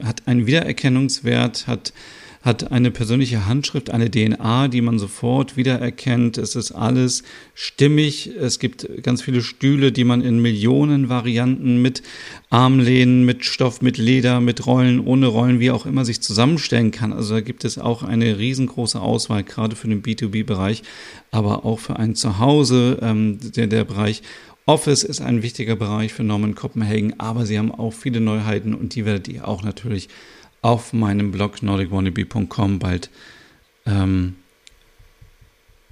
hat 0.04 0.28
einen 0.28 0.48
Wiedererkennungswert, 0.48 1.68
hat 1.68 1.94
hat 2.42 2.72
eine 2.72 2.92
persönliche 2.92 3.46
Handschrift, 3.46 3.90
eine 3.90 4.10
DNA, 4.10 4.68
die 4.68 4.82
man 4.82 5.00
sofort 5.00 5.58
wiedererkennt. 5.58 6.38
Es 6.38 6.56
ist 6.56 6.72
alles 6.72 7.24
stimmig. 7.54 8.32
Es 8.40 8.60
gibt 8.60 8.88
ganz 9.04 9.22
viele 9.22 9.42
Stühle, 9.42 9.92
die 9.92 10.04
man 10.04 10.22
in 10.22 10.42
Millionen 10.42 11.10
Varianten 11.10 11.82
mit 11.82 12.04
Armlehnen, 12.50 13.26
mit 13.26 13.46
Stoff, 13.46 13.82
mit 13.82 13.98
Leder, 13.98 14.40
mit 14.40 14.66
Rollen, 14.66 15.00
ohne 15.00 15.28
Rollen, 15.28 15.60
wie 15.60 15.72
auch 15.72 15.86
immer 15.86 16.06
sich 16.06 16.22
zusammenstellen 16.22 16.92
kann. 16.92 17.12
Also 17.14 17.36
da 17.36 17.42
gibt 17.42 17.66
es 17.66 17.78
auch 17.78 18.04
eine 18.04 18.38
riesengroße 18.38 19.00
Auswahl, 19.00 19.44
gerade 19.44 19.76
für 19.76 19.88
den 19.88 20.04
B2B-Bereich, 20.04 20.84
aber 21.32 21.66
auch 21.66 21.80
für 21.80 21.98
ein 21.98 22.16
Zuhause, 22.16 23.00
ähm, 23.02 23.40
der, 23.56 23.68
der 23.68 23.84
Bereich 23.84 24.22
Office 24.68 25.04
ist 25.04 25.22
ein 25.22 25.44
wichtiger 25.44 25.78
Bereich 25.78 26.12
für 26.12 26.26
Norman 26.26 26.54
Copenhagen, 26.54 27.18
aber 27.22 27.46
sie 27.46 27.58
haben 27.58 27.72
auch 27.72 27.94
viele 27.94 28.20
Neuheiten 28.20 28.76
und 28.76 28.96
die 28.96 29.06
werdet 29.06 29.30
ihr 29.30 29.48
auch 29.48 29.64
natürlich 29.64 30.10
auf 30.62 30.94
meinem 30.94 31.32
Blog 31.32 31.62
nordicwannabe.com 31.62 32.80
bald 32.80 33.10
ähm, 33.86 34.36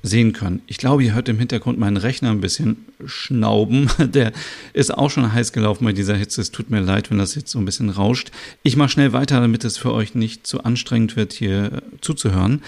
sehen 0.05 0.34
können. 0.34 0.62
Ich 0.67 0.77
glaube, 0.77 1.03
ihr 1.03 1.13
hört 1.13 1.29
im 1.29 1.39
Hintergrund 1.39 1.79
meinen 1.79 1.98
Rechner 1.98 2.29
ein 2.29 2.41
bisschen 2.41 2.86
schnauben. 3.05 3.89
Der 4.00 4.31
ist 4.74 4.93
auch 4.93 5.10
schon 5.10 5.34
heiß 5.34 5.51
gelaufen 5.51 5.86
bei 5.86 5.93
dieser 5.93 6.15
Hitze. 6.15 6.41
Es 6.41 6.51
tut 6.51 6.69
mir 6.69 6.79
leid, 6.79 7.10
wenn 7.10 7.17
das 7.17 7.36
jetzt 7.36 7.51
so 7.51 7.60
ein 7.60 7.65
bisschen 7.65 7.89
rauscht. 7.89 8.31
Ich 8.63 8.75
mache 8.75 8.89
schnell 8.89 9.13
weiter, 9.13 9.41
damit 9.41 9.63
es 9.63 9.77
für 9.77 9.93
euch 9.93 10.15
nicht 10.15 10.45
zu 10.45 10.63
anstrengend 10.63 11.15
wird, 11.15 11.34
hier 11.34 11.81
zuzuhören. 12.01 12.62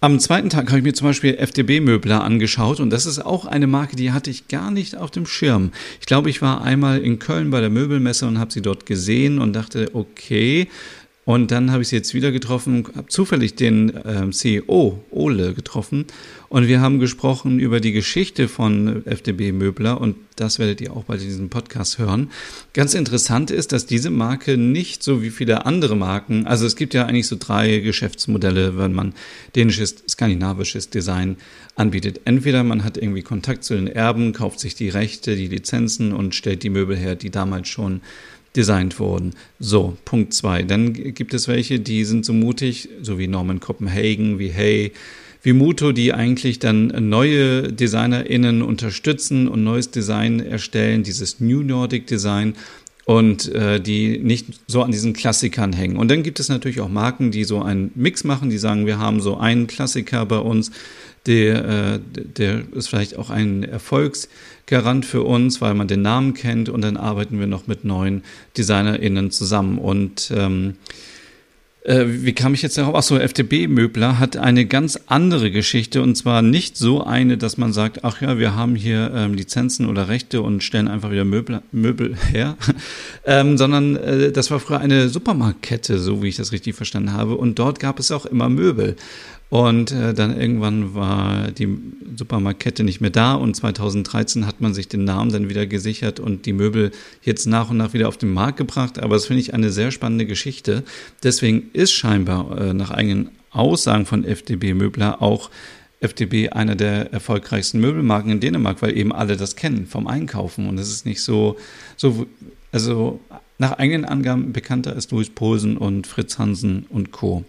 Am 0.00 0.18
zweiten 0.18 0.50
Tag 0.50 0.68
habe 0.68 0.78
ich 0.78 0.84
mir 0.84 0.94
zum 0.94 1.08
Beispiel 1.08 1.36
FDB-Möbler 1.36 2.22
angeschaut 2.22 2.80
und 2.80 2.90
das 2.90 3.06
ist 3.06 3.24
auch 3.24 3.46
eine 3.46 3.66
Marke, 3.66 3.96
die 3.96 4.12
hatte 4.12 4.30
ich 4.30 4.48
gar 4.48 4.70
nicht 4.70 4.96
auf 4.96 5.10
dem 5.10 5.26
Schirm. 5.26 5.70
Ich 6.00 6.06
glaube, 6.06 6.28
ich 6.28 6.42
war 6.42 6.62
einmal 6.62 7.00
in 7.00 7.18
Köln 7.18 7.50
bei 7.50 7.60
der 7.60 7.70
Möbelmesse 7.70 8.26
und 8.26 8.38
habe 8.38 8.52
sie 8.52 8.62
dort 8.62 8.86
gesehen 8.86 9.38
und 9.38 9.52
dachte, 9.52 9.90
okay, 9.94 10.68
und 11.24 11.50
dann 11.50 11.70
habe 11.70 11.82
ich 11.82 11.88
sie 11.88 11.96
jetzt 11.96 12.12
wieder 12.12 12.32
getroffen, 12.32 12.86
habe 12.94 13.08
zufällig 13.08 13.54
den 13.54 13.92
ähm, 14.04 14.32
CEO 14.32 15.02
Ole 15.10 15.54
getroffen 15.54 16.04
und 16.50 16.68
wir 16.68 16.80
haben 16.80 16.98
gesprochen 16.98 17.58
über 17.58 17.80
die 17.80 17.92
Geschichte 17.92 18.46
von 18.46 19.06
FDB 19.06 19.52
Möbler 19.52 20.00
und 20.00 20.16
das 20.36 20.58
werdet 20.58 20.80
ihr 20.80 20.92
auch 20.92 21.04
bei 21.04 21.16
diesem 21.16 21.48
Podcast 21.48 21.98
hören. 21.98 22.30
Ganz 22.74 22.94
interessant 22.94 23.50
ist, 23.50 23.72
dass 23.72 23.86
diese 23.86 24.10
Marke 24.10 24.58
nicht 24.58 25.02
so 25.02 25.22
wie 25.22 25.30
viele 25.30 25.64
andere 25.64 25.96
Marken, 25.96 26.46
also 26.46 26.66
es 26.66 26.76
gibt 26.76 26.92
ja 26.92 27.06
eigentlich 27.06 27.28
so 27.28 27.36
drei 27.38 27.78
Geschäftsmodelle, 27.78 28.76
wenn 28.76 28.92
man 28.92 29.14
dänisches, 29.56 29.96
skandinavisches 30.08 30.90
Design 30.90 31.36
anbietet. 31.76 32.20
Entweder 32.24 32.64
man 32.64 32.84
hat 32.84 32.98
irgendwie 32.98 33.22
Kontakt 33.22 33.64
zu 33.64 33.74
den 33.74 33.86
Erben, 33.86 34.32
kauft 34.32 34.60
sich 34.60 34.74
die 34.74 34.90
Rechte, 34.90 35.36
die 35.36 35.48
Lizenzen 35.48 36.12
und 36.12 36.34
stellt 36.34 36.62
die 36.62 36.70
Möbel 36.70 36.96
her, 36.96 37.14
die 37.16 37.30
damals 37.30 37.68
schon 37.68 38.02
designt 38.56 38.98
wurden. 38.98 39.34
So, 39.58 39.96
Punkt 40.04 40.34
zwei. 40.34 40.62
Dann 40.62 40.92
gibt 40.92 41.34
es 41.34 41.48
welche, 41.48 41.80
die 41.80 42.04
sind 42.04 42.24
so 42.24 42.32
mutig, 42.32 42.88
so 43.02 43.18
wie 43.18 43.26
Norman 43.26 43.60
Copenhagen, 43.60 44.38
wie 44.38 44.52
Hay, 44.52 44.92
wie 45.42 45.52
Muto, 45.52 45.92
die 45.92 46.14
eigentlich 46.14 46.58
dann 46.58 46.86
neue 47.08 47.72
DesignerInnen 47.72 48.62
unterstützen 48.62 49.46
und 49.46 49.62
neues 49.62 49.90
Design 49.90 50.40
erstellen, 50.40 51.02
dieses 51.02 51.40
New 51.40 51.62
Nordic 51.62 52.06
Design 52.06 52.54
und 53.04 53.52
äh, 53.52 53.80
die 53.80 54.18
nicht 54.18 54.46
so 54.66 54.82
an 54.82 54.90
diesen 54.90 55.12
Klassikern 55.12 55.72
hängen. 55.72 55.96
Und 55.96 56.10
dann 56.10 56.22
gibt 56.22 56.40
es 56.40 56.48
natürlich 56.48 56.80
auch 56.80 56.88
Marken, 56.88 57.30
die 57.30 57.44
so 57.44 57.62
einen 57.62 57.90
Mix 57.94 58.24
machen, 58.24 58.50
die 58.50 58.58
sagen, 58.58 58.86
wir 58.86 58.98
haben 58.98 59.20
so 59.20 59.36
einen 59.36 59.66
Klassiker 59.66 60.24
bei 60.24 60.38
uns, 60.38 60.70
der, 61.26 61.64
äh, 61.64 62.00
der 62.14 62.62
ist 62.72 62.88
vielleicht 62.88 63.16
auch 63.16 63.30
ein 63.30 63.62
Erfolgsgarant 63.62 65.06
für 65.06 65.22
uns, 65.22 65.60
weil 65.60 65.74
man 65.74 65.88
den 65.88 66.02
Namen 66.02 66.34
kennt 66.34 66.68
und 66.68 66.82
dann 66.82 66.96
arbeiten 66.96 67.38
wir 67.38 67.46
noch 67.46 67.66
mit 67.66 67.84
neuen 67.84 68.22
DesignerInnen 68.56 69.30
zusammen. 69.30 69.78
Und 69.78 70.32
ähm, 70.34 70.74
äh, 71.84 72.06
wie 72.06 72.32
kam 72.32 72.54
ich 72.54 72.62
jetzt 72.62 72.78
darauf? 72.78 72.94
Achso, 72.94 73.16
FDB-Möbler 73.18 74.18
hat 74.18 74.38
eine 74.38 74.64
ganz 74.64 74.98
andere 75.06 75.50
Geschichte 75.50 76.00
und 76.02 76.14
zwar 76.16 76.40
nicht 76.40 76.78
so 76.78 77.04
eine, 77.04 77.36
dass 77.36 77.58
man 77.58 77.74
sagt, 77.74 78.04
ach 78.04 78.22
ja, 78.22 78.38
wir 78.38 78.54
haben 78.56 78.74
hier 78.74 79.12
ähm, 79.14 79.34
Lizenzen 79.34 79.86
oder 79.86 80.08
Rechte 80.08 80.40
und 80.40 80.62
stellen 80.62 80.88
einfach 80.88 81.10
wieder 81.10 81.26
Möbel, 81.26 81.60
Möbel 81.72 82.16
her, 82.32 82.56
ähm, 83.26 83.58
sondern 83.58 83.96
äh, 83.96 84.32
das 84.32 84.50
war 84.50 84.60
früher 84.60 84.80
eine 84.80 85.10
Supermarktkette, 85.10 85.98
so 85.98 86.22
wie 86.22 86.28
ich 86.28 86.36
das 86.36 86.52
richtig 86.52 86.74
verstanden 86.74 87.12
habe 87.12 87.36
und 87.36 87.58
dort 87.58 87.80
gab 87.80 87.98
es 87.98 88.10
auch 88.10 88.24
immer 88.24 88.48
Möbel. 88.48 88.96
Und 89.50 89.92
äh, 89.92 90.14
dann 90.14 90.38
irgendwann 90.38 90.94
war 90.94 91.50
die 91.52 91.78
Supermarktkette 92.16 92.82
nicht 92.82 93.00
mehr 93.00 93.10
da 93.10 93.34
und 93.34 93.54
2013 93.54 94.46
hat 94.46 94.60
man 94.60 94.74
sich 94.74 94.88
den 94.88 95.04
Namen 95.04 95.30
dann 95.30 95.48
wieder 95.48 95.66
gesichert 95.66 96.18
und 96.18 96.46
die 96.46 96.52
Möbel 96.52 96.90
jetzt 97.22 97.46
nach 97.46 97.70
und 97.70 97.76
nach 97.76 97.92
wieder 97.92 98.08
auf 98.08 98.16
den 98.16 98.32
Markt 98.32 98.56
gebracht. 98.56 98.98
Aber 98.98 99.14
das 99.14 99.26
finde 99.26 99.42
ich 99.42 99.54
eine 99.54 99.70
sehr 99.70 99.90
spannende 99.90 100.26
Geschichte. 100.26 100.82
Deswegen 101.22 101.70
ist 101.72 101.92
scheinbar 101.92 102.58
äh, 102.58 102.74
nach 102.74 102.90
eigenen 102.90 103.30
Aussagen 103.50 104.06
von 104.06 104.24
FDB 104.24 104.74
Möbler 104.74 105.22
auch 105.22 105.50
FDB 106.00 106.50
einer 106.50 106.74
der 106.74 107.12
erfolgreichsten 107.12 107.80
Möbelmarken 107.80 108.32
in 108.32 108.40
Dänemark, 108.40 108.82
weil 108.82 108.96
eben 108.96 109.12
alle 109.12 109.36
das 109.36 109.56
kennen 109.56 109.86
vom 109.86 110.06
Einkaufen. 110.06 110.68
Und 110.68 110.78
es 110.78 110.88
ist 110.90 111.06
nicht 111.06 111.22
so, 111.22 111.56
so, 111.96 112.26
also 112.72 113.20
nach 113.58 113.72
eigenen 113.72 114.04
Angaben 114.04 114.52
bekannter 114.52 114.94
als 114.94 115.10
Louis 115.10 115.30
Posen 115.30 115.76
und 115.76 116.06
Fritz 116.06 116.38
Hansen 116.38 116.86
und 116.88 117.12
Co. 117.12 117.44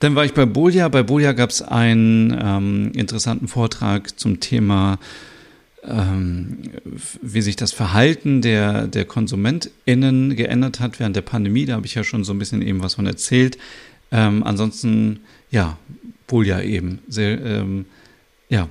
Dann 0.00 0.14
war 0.14 0.24
ich 0.24 0.34
bei 0.34 0.46
Bolia. 0.46 0.88
Bei 0.88 1.02
Bolia 1.02 1.32
gab 1.32 1.50
es 1.50 1.62
einen 1.62 2.36
ähm, 2.40 2.92
interessanten 2.94 3.48
Vortrag 3.48 4.18
zum 4.18 4.40
Thema, 4.40 4.98
ähm, 5.82 6.58
wie 7.22 7.40
sich 7.40 7.56
das 7.56 7.72
Verhalten 7.72 8.42
der, 8.42 8.86
der 8.86 9.06
KonsumentInnen 9.06 10.36
geändert 10.36 10.80
hat 10.80 11.00
während 11.00 11.16
der 11.16 11.22
Pandemie. 11.22 11.64
Da 11.64 11.74
habe 11.74 11.86
ich 11.86 11.94
ja 11.94 12.04
schon 12.04 12.24
so 12.24 12.32
ein 12.32 12.38
bisschen 12.38 12.60
eben 12.60 12.82
was 12.82 12.94
von 12.94 13.06
erzählt. 13.06 13.56
Ähm, 14.12 14.42
ansonsten, 14.42 15.20
ja, 15.50 15.78
Bolia 16.26 16.60
eben. 16.62 16.98
Sehr, 17.08 17.40
ähm, 17.40 17.86
ja, 18.48 18.68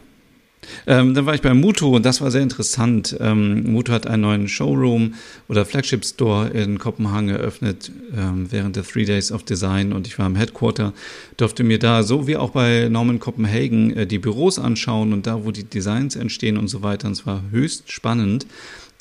ähm, 0.88 1.14
dann 1.14 1.26
war 1.26 1.36
ich 1.36 1.42
bei 1.42 1.54
Muto 1.54 1.96
und 1.96 2.06
das 2.06 2.22
war 2.22 2.32
sehr 2.32 2.42
interessant. 2.42 3.16
Ähm, 3.20 3.72
Muto 3.72 3.92
hat 3.92 4.08
einen 4.08 4.24
neuen 4.24 4.48
Showroom 4.48 5.16
oder 5.48 5.66
Flagship 5.66 6.06
Store 6.06 6.50
in 6.50 6.80
Kopenhagen 6.80 7.30
eröffnet 7.30 7.92
ähm, 8.16 8.48
während 8.52 8.76
der 8.76 8.84
Three 8.84 9.06
Days 9.06 9.32
of 9.32 9.44
Design 9.44 9.94
und 9.94 10.08
ich 10.08 10.18
war 10.20 10.28
im 10.28 10.36
Headquarter, 10.36 10.94
durfte 11.38 11.64
mir 11.64 11.80
da 11.80 12.04
so 12.04 12.28
wie 12.28 12.38
auch 12.38 12.52
bei 12.52 12.88
Norman 12.90 13.20
Copenhagen 13.20 13.96
äh, 13.96 14.08
die 14.08 14.20
Büros 14.20 14.60
anschauen 14.60 15.14
und 15.14 15.28
da, 15.28 15.46
wo 15.46 15.52
die 15.52 15.64
Designs 15.64 16.16
entstehen 16.16 16.58
und 16.58 16.68
so 16.68 16.84
weiter. 16.84 17.08
Und 17.08 17.14
es 17.14 17.26
war 17.26 17.44
höchst 17.52 17.92
spannend. 17.92 18.46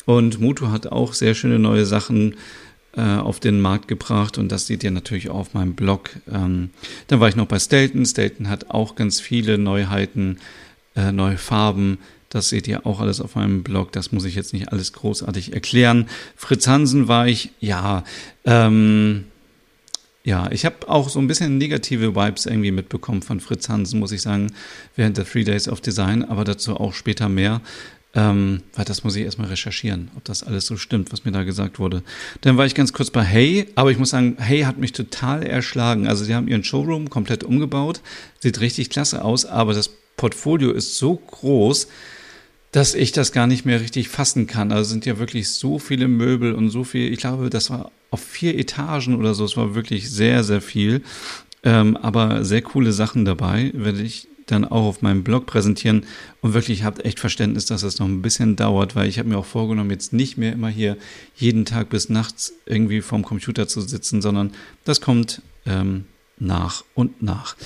Und 0.04 0.40
Muto 0.40 0.70
hat 0.70 0.86
auch 0.86 1.12
sehr 1.12 1.34
schöne 1.34 1.58
neue 1.58 1.84
Sachen 1.84 2.36
äh, 2.96 3.02
auf 3.02 3.40
den 3.40 3.60
Markt 3.60 3.88
gebracht 3.88 4.38
und 4.38 4.50
das 4.50 4.66
seht 4.66 4.82
ihr 4.82 4.90
natürlich 4.90 5.28
auch 5.28 5.36
auf 5.36 5.54
meinem 5.54 5.74
Blog. 5.74 6.10
Ähm, 6.32 6.70
dann 7.08 7.20
war 7.20 7.28
ich 7.28 7.36
noch 7.36 7.46
bei 7.46 7.58
Stelton. 7.58 8.06
Stelton 8.06 8.48
hat 8.48 8.70
auch 8.70 8.94
ganz 8.94 9.20
viele 9.20 9.58
Neuheiten 9.58 10.38
äh, 10.98 11.12
neue 11.12 11.38
Farben. 11.38 11.98
Das 12.28 12.50
seht 12.50 12.68
ihr 12.68 12.84
auch 12.84 13.00
alles 13.00 13.20
auf 13.20 13.36
meinem 13.36 13.62
Blog. 13.62 13.92
Das 13.92 14.12
muss 14.12 14.24
ich 14.24 14.34
jetzt 14.34 14.52
nicht 14.52 14.70
alles 14.72 14.92
großartig 14.92 15.54
erklären. 15.54 16.08
Fritz 16.36 16.66
Hansen 16.66 17.08
war 17.08 17.26
ich, 17.26 17.50
ja, 17.60 18.04
ähm, 18.44 19.24
ja, 20.24 20.50
ich 20.50 20.66
habe 20.66 20.88
auch 20.88 21.08
so 21.08 21.20
ein 21.20 21.28
bisschen 21.28 21.56
negative 21.56 22.14
Vibes 22.14 22.44
irgendwie 22.44 22.72
mitbekommen 22.72 23.22
von 23.22 23.40
Fritz 23.40 23.68
Hansen, 23.68 23.98
muss 23.98 24.12
ich 24.12 24.20
sagen, 24.20 24.52
während 24.94 25.16
der 25.16 25.24
Three 25.24 25.44
Days 25.44 25.68
of 25.68 25.80
Design, 25.80 26.22
aber 26.22 26.44
dazu 26.44 26.76
auch 26.76 26.92
später 26.92 27.28
mehr. 27.28 27.62
Ähm, 28.14 28.62
weil 28.74 28.86
das 28.86 29.04
muss 29.04 29.16
ich 29.16 29.24
erstmal 29.24 29.48
recherchieren, 29.48 30.10
ob 30.16 30.24
das 30.24 30.42
alles 30.42 30.66
so 30.66 30.76
stimmt, 30.76 31.12
was 31.12 31.24
mir 31.24 31.30
da 31.30 31.44
gesagt 31.44 31.78
wurde. 31.78 32.02
Dann 32.40 32.56
war 32.56 32.66
ich 32.66 32.74
ganz 32.74 32.92
kurz 32.92 33.10
bei 33.10 33.22
Hey, 33.22 33.68
aber 33.74 33.90
ich 33.90 33.98
muss 33.98 34.10
sagen, 34.10 34.36
Hey 34.38 34.62
hat 34.62 34.78
mich 34.78 34.92
total 34.92 35.42
erschlagen. 35.42 36.08
Also 36.08 36.24
sie 36.24 36.34
haben 36.34 36.48
ihren 36.48 36.64
Showroom 36.64 37.10
komplett 37.10 37.44
umgebaut, 37.44 38.00
sieht 38.40 38.60
richtig 38.60 38.90
klasse 38.90 39.24
aus, 39.24 39.44
aber 39.44 39.74
das 39.74 39.90
Portfolio 40.18 40.72
ist 40.72 40.98
so 40.98 41.16
groß, 41.16 41.88
dass 42.72 42.94
ich 42.94 43.12
das 43.12 43.32
gar 43.32 43.46
nicht 43.46 43.64
mehr 43.64 43.80
richtig 43.80 44.10
fassen 44.10 44.46
kann. 44.46 44.72
Also 44.72 44.90
sind 44.90 45.06
ja 45.06 45.18
wirklich 45.18 45.48
so 45.48 45.78
viele 45.78 46.08
Möbel 46.08 46.52
und 46.52 46.68
so 46.68 46.84
viel, 46.84 47.10
ich 47.10 47.20
glaube, 47.20 47.48
das 47.48 47.70
war 47.70 47.90
auf 48.10 48.20
vier 48.20 48.58
Etagen 48.58 49.16
oder 49.16 49.32
so, 49.32 49.46
es 49.46 49.56
war 49.56 49.74
wirklich 49.74 50.10
sehr, 50.10 50.44
sehr 50.44 50.60
viel. 50.60 51.02
Ähm, 51.64 51.96
aber 51.96 52.44
sehr 52.44 52.62
coole 52.62 52.92
Sachen 52.92 53.24
dabei, 53.24 53.72
werde 53.74 54.02
ich 54.02 54.28
dann 54.46 54.64
auch 54.64 54.84
auf 54.84 55.02
meinem 55.02 55.24
Blog 55.24 55.46
präsentieren 55.46 56.06
und 56.40 56.54
wirklich 56.54 56.84
habt 56.84 57.04
echt 57.04 57.20
Verständnis, 57.20 57.66
dass 57.66 57.82
das 57.82 57.98
noch 57.98 58.06
ein 58.06 58.22
bisschen 58.22 58.56
dauert, 58.56 58.96
weil 58.96 59.08
ich 59.08 59.18
habe 59.18 59.28
mir 59.28 59.38
auch 59.38 59.44
vorgenommen, 59.44 59.90
jetzt 59.90 60.12
nicht 60.12 60.38
mehr 60.38 60.52
immer 60.52 60.68
hier 60.68 60.96
jeden 61.36 61.64
Tag 61.64 61.90
bis 61.90 62.08
nachts 62.08 62.54
irgendwie 62.66 63.00
vorm 63.00 63.24
Computer 63.24 63.68
zu 63.68 63.80
sitzen, 63.80 64.22
sondern 64.22 64.52
das 64.84 65.00
kommt 65.00 65.42
ähm, 65.66 66.04
nach 66.40 66.84
und 66.94 67.22
nach. 67.22 67.56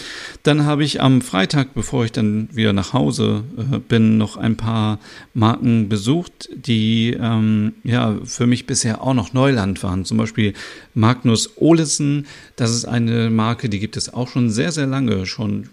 Dann 0.42 0.64
habe 0.64 0.84
ich 0.84 1.00
am 1.00 1.20
Freitag, 1.20 1.74
bevor 1.74 2.04
ich 2.04 2.12
dann 2.12 2.48
wieder 2.52 2.72
nach 2.72 2.92
Hause 2.92 3.44
äh, 3.56 3.78
bin, 3.78 4.18
noch 4.18 4.36
ein 4.36 4.56
paar 4.56 4.98
Marken 5.34 5.88
besucht, 5.88 6.48
die 6.54 7.16
ähm, 7.18 7.74
ja 7.84 8.18
für 8.24 8.46
mich 8.46 8.66
bisher 8.66 9.02
auch 9.02 9.14
noch 9.14 9.32
Neuland 9.32 9.82
waren. 9.82 10.04
Zum 10.04 10.18
Beispiel 10.18 10.54
Magnus 10.94 11.56
Olesen. 11.56 12.26
Das 12.56 12.70
ist 12.70 12.84
eine 12.84 13.30
Marke, 13.30 13.68
die 13.68 13.78
gibt 13.78 13.96
es 13.96 14.12
auch 14.12 14.28
schon 14.28 14.50
sehr, 14.50 14.72
sehr 14.72 14.86
lange, 14.86 15.26
schon, 15.26 15.68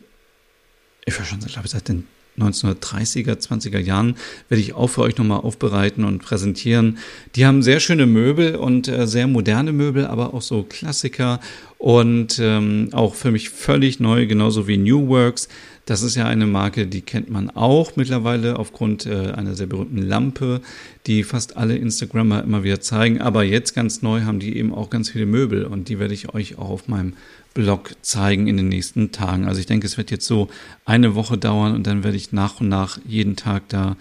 ich 1.05 1.17
war 1.17 1.25
schon, 1.25 1.39
glaube 1.39 1.65
ich, 1.65 1.71
seit 1.71 1.87
den 1.87 2.05
1930er, 2.39 3.35
20er 3.35 3.79
Jahren 3.79 4.15
werde 4.47 4.61
ich 4.61 4.73
auch 4.73 4.87
für 4.87 5.01
euch 5.01 5.17
nochmal 5.17 5.41
aufbereiten 5.41 6.03
und 6.03 6.19
präsentieren. 6.19 6.97
Die 7.35 7.45
haben 7.45 7.61
sehr 7.61 7.79
schöne 7.79 8.05
Möbel 8.05 8.55
und 8.55 8.87
äh, 8.87 9.07
sehr 9.07 9.27
moderne 9.27 9.73
Möbel, 9.73 10.05
aber 10.05 10.33
auch 10.33 10.41
so 10.41 10.63
Klassiker 10.63 11.39
und 11.79 12.39
ähm, 12.39 12.89
auch 12.91 13.15
für 13.15 13.31
mich 13.31 13.49
völlig 13.49 14.01
neu, 14.01 14.27
genauso 14.27 14.67
wie 14.67 14.77
New 14.77 15.07
Works. 15.07 15.47
Das 15.85 16.03
ist 16.03 16.15
ja 16.15 16.25
eine 16.25 16.45
Marke, 16.45 16.85
die 16.85 17.01
kennt 17.01 17.29
man 17.29 17.49
auch 17.49 17.95
mittlerweile 17.95 18.59
aufgrund 18.59 19.05
äh, 19.05 19.31
einer 19.31 19.55
sehr 19.55 19.65
berühmten 19.65 20.01
Lampe, 20.01 20.59
die 21.07 21.23
fast 21.23 21.55
alle 21.55 21.77
Instagrammer 21.77 22.43
immer 22.43 22.63
wieder 22.63 22.81
zeigen. 22.81 23.21
Aber 23.21 23.43
jetzt 23.45 23.73
ganz 23.73 24.01
neu 24.01 24.21
haben 24.21 24.39
die 24.39 24.57
eben 24.57 24.73
auch 24.73 24.89
ganz 24.89 25.09
viele 25.09 25.25
Möbel 25.25 25.63
und 25.63 25.87
die 25.87 25.99
werde 25.99 26.13
ich 26.13 26.33
euch 26.33 26.59
auch 26.59 26.69
auf 26.69 26.87
meinem 26.89 27.13
Blog 27.53 27.91
zeigen 28.01 28.47
in 28.47 28.57
den 28.57 28.67
nächsten 28.67 29.11
Tagen. 29.13 29.47
Also 29.47 29.61
ich 29.61 29.65
denke, 29.65 29.87
es 29.87 29.97
wird 29.97 30.11
jetzt 30.11 30.27
so 30.27 30.49
eine 30.83 31.15
Woche 31.15 31.37
dauern 31.37 31.73
und 31.73 31.87
dann 31.87 32.03
werde 32.03 32.17
ich 32.17 32.33
nach 32.33 32.59
und 32.59 32.67
nach 32.67 32.99
jeden 33.07 33.37
Tag 33.37 33.69
da 33.69 33.95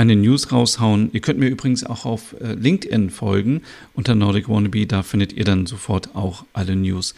eine 0.00 0.16
News 0.16 0.50
raushauen. 0.50 1.10
Ihr 1.12 1.20
könnt 1.20 1.38
mir 1.38 1.48
übrigens 1.48 1.84
auch 1.84 2.06
auf 2.06 2.34
äh, 2.40 2.54
LinkedIn 2.54 3.10
folgen 3.10 3.60
unter 3.92 4.14
Nordic 4.14 4.48
Wannabe, 4.48 4.86
da 4.86 5.02
findet 5.02 5.34
ihr 5.34 5.44
dann 5.44 5.66
sofort 5.66 6.16
auch 6.16 6.46
alle 6.54 6.74
News. 6.74 7.14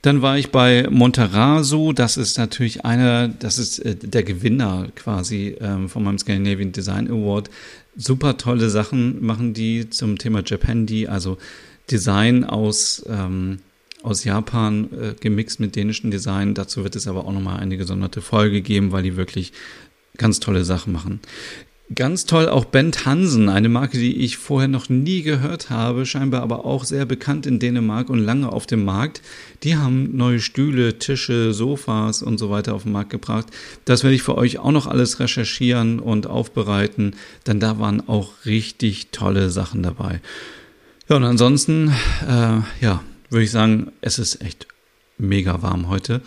Dann 0.00 0.22
war 0.22 0.38
ich 0.38 0.50
bei 0.50 0.86
Monterasu. 0.88 1.92
Das 1.92 2.16
ist 2.16 2.38
natürlich 2.38 2.86
einer, 2.86 3.28
das 3.28 3.58
ist 3.58 3.80
äh, 3.80 3.94
der 3.94 4.22
Gewinner 4.22 4.88
quasi 4.94 5.56
ähm, 5.60 5.90
von 5.90 6.02
meinem 6.02 6.18
Scandinavian 6.18 6.72
Design 6.72 7.08
Award. 7.08 7.50
Super 7.94 8.38
tolle 8.38 8.70
Sachen 8.70 9.22
machen 9.22 9.52
die 9.52 9.90
zum 9.90 10.16
Thema 10.16 10.42
Japandi, 10.42 11.08
also 11.08 11.36
Design 11.90 12.44
aus, 12.44 13.04
ähm, 13.06 13.58
aus 14.02 14.24
Japan 14.24 14.88
äh, 14.98 15.14
gemixt 15.20 15.60
mit 15.60 15.76
dänischen 15.76 16.10
Design. 16.10 16.54
Dazu 16.54 16.84
wird 16.84 16.96
es 16.96 17.06
aber 17.06 17.26
auch 17.26 17.32
nochmal 17.32 17.60
eine 17.60 17.76
gesonderte 17.76 18.22
Folge 18.22 18.62
geben, 18.62 18.92
weil 18.92 19.02
die 19.02 19.16
wirklich 19.16 19.52
ganz 20.16 20.40
tolle 20.40 20.64
Sachen 20.64 20.92
machen. 20.92 21.20
Ganz 21.94 22.26
toll 22.26 22.50
auch 22.50 22.66
Bent 22.66 23.06
Hansen, 23.06 23.48
eine 23.48 23.70
Marke, 23.70 23.96
die 23.96 24.18
ich 24.18 24.36
vorher 24.36 24.68
noch 24.68 24.90
nie 24.90 25.22
gehört 25.22 25.70
habe, 25.70 26.04
scheinbar 26.04 26.42
aber 26.42 26.66
auch 26.66 26.84
sehr 26.84 27.06
bekannt 27.06 27.46
in 27.46 27.58
Dänemark 27.58 28.10
und 28.10 28.18
lange 28.18 28.52
auf 28.52 28.66
dem 28.66 28.84
Markt. 28.84 29.22
Die 29.62 29.76
haben 29.76 30.14
neue 30.14 30.40
Stühle, 30.40 30.98
Tische, 30.98 31.54
Sofas 31.54 32.22
und 32.22 32.36
so 32.36 32.50
weiter 32.50 32.74
auf 32.74 32.82
den 32.82 32.92
Markt 32.92 33.08
gebracht. 33.08 33.46
Das 33.86 34.02
werde 34.02 34.14
ich 34.14 34.22
für 34.22 34.36
euch 34.36 34.58
auch 34.58 34.70
noch 34.70 34.86
alles 34.86 35.18
recherchieren 35.18 35.98
und 35.98 36.26
aufbereiten, 36.26 37.16
denn 37.46 37.58
da 37.58 37.78
waren 37.78 38.06
auch 38.06 38.32
richtig 38.44 39.08
tolle 39.10 39.48
Sachen 39.48 39.82
dabei. 39.82 40.20
Ja, 41.08 41.16
und 41.16 41.24
ansonsten, 41.24 41.88
äh, 42.28 42.60
ja, 42.84 43.02
würde 43.30 43.44
ich 43.44 43.50
sagen, 43.50 43.92
es 44.02 44.18
ist 44.18 44.42
echt 44.42 44.66
mega 45.16 45.62
warm 45.62 45.88
heute. 45.88 46.20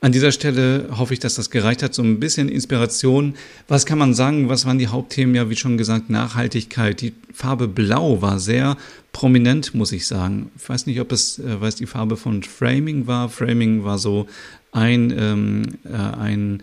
An 0.00 0.12
dieser 0.12 0.32
Stelle 0.32 0.88
hoffe 0.96 1.14
ich, 1.14 1.20
dass 1.20 1.34
das 1.34 1.50
gereicht 1.50 1.82
hat, 1.82 1.94
so 1.94 2.02
ein 2.02 2.20
bisschen 2.20 2.48
Inspiration. 2.48 3.34
Was 3.68 3.86
kann 3.86 3.98
man 3.98 4.12
sagen? 4.12 4.48
Was 4.48 4.66
waren 4.66 4.78
die 4.78 4.88
Hauptthemen? 4.88 5.34
Ja, 5.34 5.48
wie 5.48 5.56
schon 5.56 5.78
gesagt, 5.78 6.10
Nachhaltigkeit. 6.10 7.00
Die 7.00 7.14
Farbe 7.32 7.68
Blau 7.68 8.20
war 8.20 8.38
sehr 8.38 8.76
prominent, 9.12 9.74
muss 9.74 9.92
ich 9.92 10.06
sagen. 10.06 10.50
Ich 10.56 10.68
weiß 10.68 10.86
nicht, 10.86 11.00
ob 11.00 11.12
es, 11.12 11.38
äh, 11.38 11.60
weiß 11.60 11.76
die 11.76 11.86
Farbe 11.86 12.16
von 12.16 12.42
Framing 12.42 13.06
war. 13.06 13.28
Framing 13.28 13.84
war 13.84 13.98
so 13.98 14.26
ein, 14.72 15.14
ähm, 15.16 15.62
äh, 15.84 15.96
ein 15.96 16.62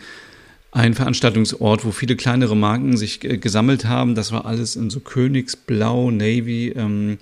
ein 0.72 0.94
Veranstaltungsort, 0.94 1.84
wo 1.84 1.92
viele 1.92 2.16
kleinere 2.16 2.56
Marken 2.56 2.96
sich 2.96 3.24
äh, 3.26 3.38
gesammelt 3.38 3.86
haben. 3.86 4.16
Das 4.16 4.32
war 4.32 4.46
alles 4.46 4.78
in 4.78 4.90
so 4.90 5.02
Königsblau, 5.02 6.12
Navy. 6.12 6.70
Ähm, 6.70 7.18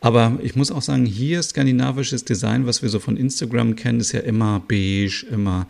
aber 0.00 0.38
ich 0.42 0.56
muss 0.56 0.72
auch 0.72 0.80
sagen, 0.80 1.04
hier 1.04 1.42
skandinavisches 1.42 2.24
Design, 2.24 2.66
was 2.66 2.82
wir 2.82 2.88
so 2.88 2.98
von 2.98 3.18
Instagram 3.18 3.76
kennen, 3.76 4.00
ist 4.00 4.12
ja 4.12 4.20
immer 4.20 4.62
beige, 4.66 5.26
immer 5.30 5.66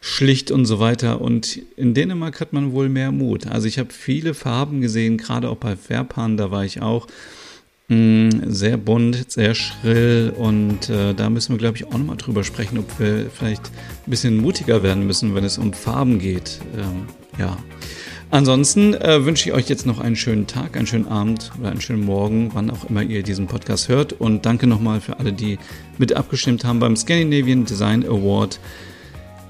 schlicht 0.00 0.50
und 0.50 0.64
so 0.64 0.80
weiter. 0.80 1.20
Und 1.20 1.60
in 1.76 1.92
Dänemark 1.92 2.40
hat 2.40 2.54
man 2.54 2.72
wohl 2.72 2.88
mehr 2.88 3.12
Mut. 3.12 3.46
Also 3.46 3.68
ich 3.68 3.78
habe 3.78 3.92
viele 3.92 4.32
Farben 4.32 4.80
gesehen, 4.80 5.18
gerade 5.18 5.50
auch 5.50 5.58
bei 5.58 5.76
Verpan, 5.76 6.38
da 6.38 6.50
war 6.50 6.64
ich 6.64 6.80
auch. 6.80 7.06
Mm, 7.88 8.30
sehr 8.46 8.76
bunt, 8.76 9.30
sehr 9.30 9.54
schrill 9.54 10.32
und 10.36 10.88
äh, 10.88 11.14
da 11.14 11.28
müssen 11.28 11.52
wir, 11.52 11.58
glaube 11.58 11.76
ich, 11.76 11.86
auch 11.86 11.98
nochmal 11.98 12.16
drüber 12.16 12.44
sprechen, 12.44 12.78
ob 12.78 12.98
wir 12.98 13.28
vielleicht 13.30 13.70
ein 14.06 14.10
bisschen 14.10 14.36
mutiger 14.36 14.82
werden 14.82 15.06
müssen, 15.06 15.34
wenn 15.34 15.44
es 15.44 15.58
um 15.58 15.72
Farben 15.72 16.18
geht. 16.18 16.60
Ähm, 16.76 17.06
ja. 17.38 17.56
Ansonsten 18.30 18.94
äh, 18.94 19.26
wünsche 19.26 19.50
ich 19.50 19.54
euch 19.54 19.68
jetzt 19.68 19.84
noch 19.84 20.00
einen 20.00 20.16
schönen 20.16 20.46
Tag, 20.46 20.76
einen 20.76 20.86
schönen 20.86 21.06
Abend 21.06 21.50
oder 21.60 21.70
einen 21.70 21.82
schönen 21.82 22.02
Morgen, 22.02 22.50
wann 22.54 22.70
auch 22.70 22.88
immer 22.88 23.02
ihr 23.02 23.22
diesen 23.22 23.46
Podcast 23.46 23.88
hört. 23.88 24.14
Und 24.14 24.46
danke 24.46 24.66
nochmal 24.66 25.02
für 25.02 25.18
alle, 25.18 25.34
die 25.34 25.58
mit 25.98 26.14
abgestimmt 26.14 26.64
haben 26.64 26.78
beim 26.78 26.96
Scandinavian 26.96 27.66
Design 27.66 28.06
Award. 28.06 28.58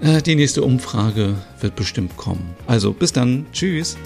Äh, 0.01 0.21
die 0.23 0.35
nächste 0.35 0.62
Umfrage 0.62 1.37
wird 1.61 1.77
bestimmt 1.77 2.17
kommen. 2.17 2.57
Also 2.67 2.93
bis 2.93 3.12
dann. 3.12 3.47
Tschüss. 3.53 3.97